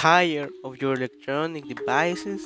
tired 0.00 0.52
of 0.62 0.80
your 0.80 0.94
electronic 0.94 1.66
devices 1.66 2.40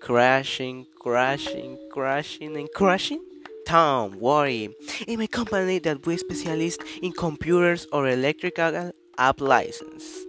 crashing, 0.00 0.84
crashing, 0.98 1.78
crashing, 1.92 2.56
and 2.56 2.68
crashing? 2.74 3.24
Don't 3.66 4.16
worry. 4.16 4.74
In 5.06 5.20
my 5.20 5.28
company 5.28 5.78
that 5.78 6.04
we 6.04 6.16
specialize 6.16 6.76
in 7.00 7.12
computers 7.12 7.86
or 7.92 8.08
electrical 8.08 8.90
appliances. 9.16 10.26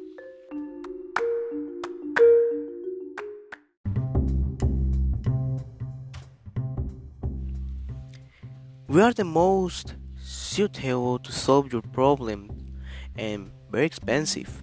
We 8.88 9.02
are 9.02 9.12
the 9.12 9.24
most 9.26 9.96
suitable 10.22 11.18
to 11.18 11.32
solve 11.32 11.74
your 11.74 11.82
problem 11.82 12.52
and 13.18 13.50
very 13.72 13.88
expensive 13.88 14.62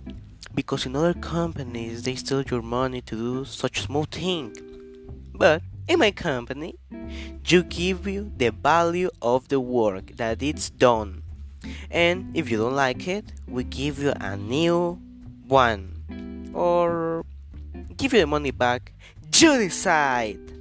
because 0.55 0.87
in 0.87 0.97
other 0.97 1.15
companies 1.15 2.03
they 2.03 2.15
steal 2.15 2.43
your 2.43 2.63
money 2.63 3.01
to 3.03 3.17
do 3.17 3.45
such 3.45 3.83
small 3.83 4.05
thing. 4.05 4.55
But 5.35 5.63
in 5.89 5.99
my 5.99 6.13
company, 6.13 6.77
you 7.45 7.63
give 7.63 8.07
you 8.07 8.33
the 8.37 8.51
value 8.51 9.11
of 9.21 9.49
the 9.49 9.61
work 9.61 10.17
that 10.17 10.43
it's 10.43 10.71
done. 10.71 11.23
And 11.91 12.37
if 12.37 12.51
you 12.51 12.59
don't 12.59 12.75
like 12.75 13.09
it, 13.09 13.33
we 13.49 13.65
give 13.65 13.99
you 13.99 14.13
a 14.21 14.37
new 14.37 15.01
one 15.47 16.53
or 16.55 17.25
give 17.97 18.13
you 18.13 18.21
the 18.21 18.27
money 18.27 18.51
back. 18.51 18.93
You 19.35 19.59
decide. 19.59 20.54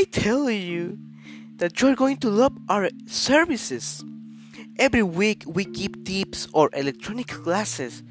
I 0.00 0.04
tell 0.04 0.48
you 0.48 0.98
that 1.56 1.82
you're 1.82 1.94
going 1.94 2.16
to 2.24 2.30
love 2.30 2.56
our 2.70 2.88
services. 3.04 4.02
Every 4.78 5.02
week 5.02 5.44
we 5.46 5.66
give 5.66 6.04
tips 6.04 6.48
or 6.54 6.70
electronic 6.72 7.26
classes 7.26 8.02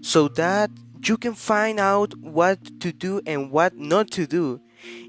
so 0.00 0.26
that 0.42 0.72
you 1.04 1.16
can 1.16 1.34
find 1.34 1.78
out 1.78 2.18
what 2.18 2.80
to 2.80 2.90
do 2.90 3.20
and 3.24 3.52
what 3.52 3.78
not 3.78 4.10
to 4.18 4.26
do 4.26 4.60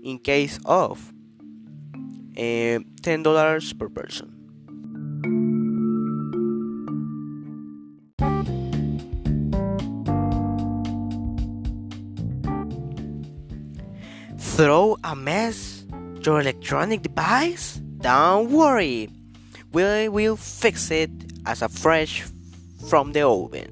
in 0.04 0.20
case 0.20 0.60
of 0.64 1.12
uh, 2.38 2.86
$10 3.02 3.80
per 3.80 3.90
person. 3.90 4.32
Throw 14.38 14.98
a 15.04 15.16
mess 15.16 15.77
your 16.28 16.42
electronic 16.42 17.02
device? 17.02 17.80
Don't 18.04 18.52
worry, 18.52 19.10
we 19.72 20.10
will 20.10 20.36
fix 20.36 20.92
it 20.92 21.10
as 21.46 21.62
a 21.62 21.70
fresh 21.70 22.28
from 22.90 23.14
the 23.14 23.24
oven. 23.24 23.72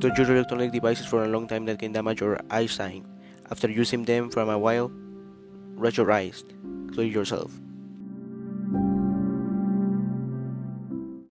Don't 0.00 0.16
use 0.16 0.30
electronic 0.30 0.72
devices 0.72 1.04
for 1.04 1.24
a 1.24 1.28
long 1.28 1.46
time 1.46 1.66
that 1.66 1.78
can 1.78 1.92
damage 1.92 2.22
your 2.22 2.40
eyesight. 2.48 3.04
After 3.50 3.68
using 3.68 4.04
them 4.04 4.30
for 4.30 4.40
a 4.40 4.58
while, 4.58 4.90
rest 5.76 5.98
your 5.98 6.10
eyes. 6.10 6.42
Clear 6.94 7.06
yourself. 7.06 7.52